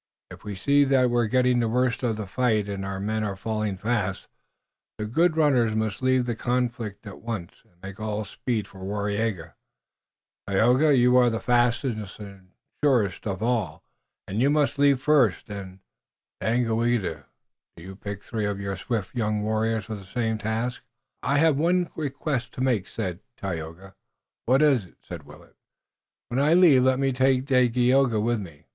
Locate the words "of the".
2.01-2.25